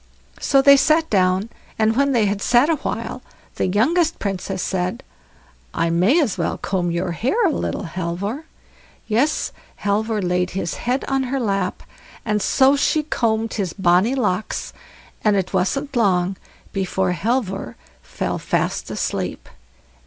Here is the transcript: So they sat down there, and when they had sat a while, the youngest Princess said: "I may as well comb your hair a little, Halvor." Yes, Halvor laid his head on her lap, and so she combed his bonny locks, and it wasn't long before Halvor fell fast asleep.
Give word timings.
So 0.39 0.63
they 0.63 0.77
sat 0.77 1.11
down 1.11 1.41
there, 1.41 1.49
and 1.77 1.95
when 1.95 2.11
they 2.11 2.25
had 2.25 2.41
sat 2.41 2.71
a 2.71 2.77
while, 2.77 3.21
the 3.57 3.67
youngest 3.67 4.17
Princess 4.17 4.63
said: 4.63 5.03
"I 5.75 5.91
may 5.91 6.19
as 6.19 6.39
well 6.39 6.57
comb 6.57 6.89
your 6.89 7.11
hair 7.11 7.45
a 7.45 7.51
little, 7.51 7.83
Halvor." 7.83 8.45
Yes, 9.05 9.51
Halvor 9.83 10.19
laid 10.19 10.49
his 10.57 10.73
head 10.73 11.05
on 11.07 11.25
her 11.29 11.39
lap, 11.39 11.83
and 12.25 12.41
so 12.41 12.75
she 12.75 13.03
combed 13.03 13.53
his 13.53 13.73
bonny 13.73 14.15
locks, 14.15 14.73
and 15.23 15.35
it 15.35 15.53
wasn't 15.53 15.95
long 15.95 16.35
before 16.73 17.11
Halvor 17.13 17.75
fell 18.01 18.39
fast 18.39 18.89
asleep. 18.89 19.47